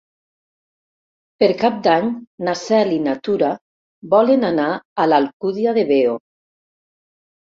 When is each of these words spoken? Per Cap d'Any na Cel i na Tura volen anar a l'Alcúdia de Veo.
Per 1.43 1.49
Cap 1.59 1.75
d'Any 1.87 2.07
na 2.49 2.55
Cel 2.63 2.93
i 2.97 2.99
na 3.07 3.15
Tura 3.27 3.51
volen 4.15 4.49
anar 4.53 4.69
a 5.05 5.09
l'Alcúdia 5.13 5.77
de 5.81 5.89
Veo. 5.95 6.17